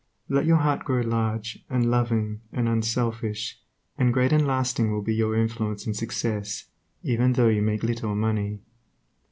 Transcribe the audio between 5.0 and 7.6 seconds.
be your influence and success, even though